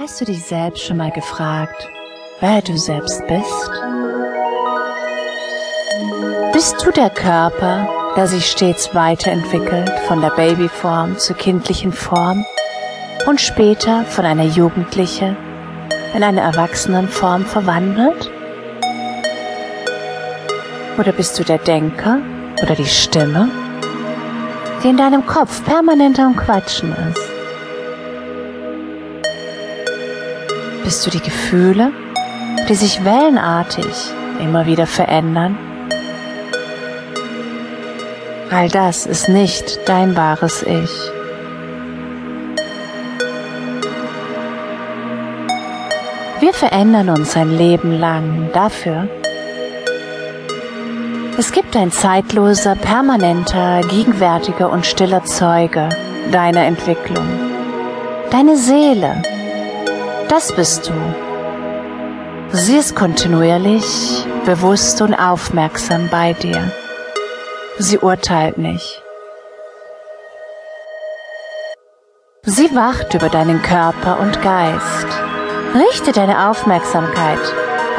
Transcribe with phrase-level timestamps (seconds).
[0.00, 1.88] Hast du dich selbst schon mal gefragt,
[2.38, 3.70] wer du selbst bist?
[6.52, 12.46] Bist du der Körper, der sich stets weiterentwickelt von der Babyform zur kindlichen Form
[13.26, 15.34] und später von einer Jugendliche
[16.14, 18.30] in eine Erwachsenenform verwandelt?
[20.96, 22.20] Oder bist du der Denker
[22.62, 23.50] oder die Stimme,
[24.80, 27.37] die in deinem Kopf permanent am Quatschen ist?
[30.84, 31.92] Bist du die Gefühle,
[32.68, 35.56] die sich wellenartig immer wieder verändern?
[38.50, 40.90] All das ist nicht dein wahres Ich.
[46.40, 49.08] Wir verändern uns ein Leben lang dafür.
[51.36, 55.88] Es gibt ein zeitloser, permanenter, gegenwärtiger und stiller Zeuge
[56.32, 57.26] deiner Entwicklung.
[58.30, 59.22] Deine Seele,
[60.28, 60.92] das bist du.
[62.52, 66.70] Sie ist kontinuierlich, bewusst und aufmerksam bei dir.
[67.78, 69.02] Sie urteilt nicht.
[72.42, 75.06] Sie wacht über deinen Körper und Geist.
[75.74, 77.38] Richte deine Aufmerksamkeit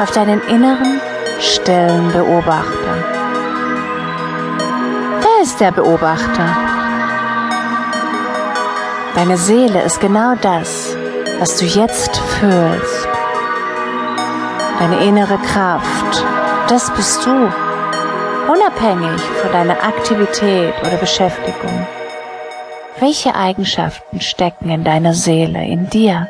[0.00, 1.00] auf deinen inneren,
[1.38, 3.04] stillen Beobachter.
[5.20, 6.56] Wer ist der Beobachter?
[9.14, 10.96] Deine Seele ist genau das,
[11.38, 13.08] was du jetzt fühlst.
[14.78, 16.24] Deine innere Kraft,
[16.68, 17.52] das bist du,
[18.50, 21.86] unabhängig von deiner Aktivität oder Beschäftigung.
[22.98, 26.28] Welche Eigenschaften stecken in deiner Seele, in dir?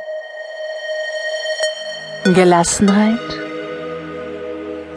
[2.24, 3.18] Gelassenheit,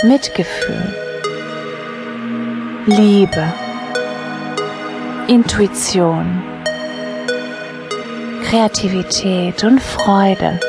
[0.04, 0.96] Mitgefühl,
[2.88, 3.54] Liebe,
[5.28, 6.44] Intuition,
[8.44, 10.60] Kreativität und Freude.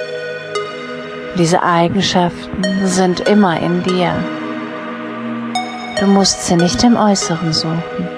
[1.37, 4.15] Diese Eigenschaften sind immer in dir.
[5.99, 8.09] Du musst sie nicht im Äußeren suchen.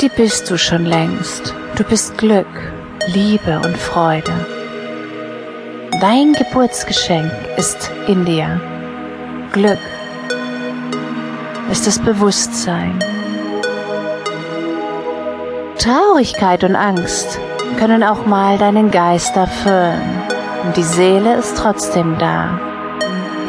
[0.00, 1.52] Die bist du schon längst.
[1.74, 2.46] Du bist Glück,
[3.08, 4.32] Liebe und Freude.
[6.00, 8.60] Dein Geburtsgeschenk ist in dir.
[9.50, 9.80] Glück
[11.72, 13.00] ist das Bewusstsein.
[15.76, 17.40] Traurigkeit und Angst
[17.76, 20.00] können auch mal deinen Geist erfüllen.
[20.64, 22.60] Und die Seele ist trotzdem da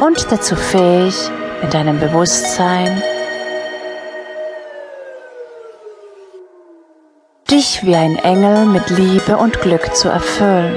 [0.00, 1.30] und dazu fähig,
[1.62, 3.02] mit deinem Bewusstsein
[7.50, 10.74] dich wie ein Engel mit Liebe und Glück zu erfüllen.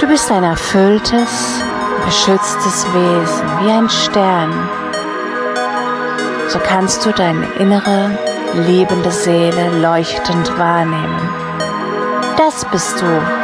[0.00, 1.62] Du bist ein erfülltes,
[2.04, 4.52] beschütztes Wesen, wie ein Stern.
[6.48, 8.18] So kannst du deine innere,
[8.54, 11.28] lebende Seele leuchtend wahrnehmen.
[12.36, 13.39] Das bist du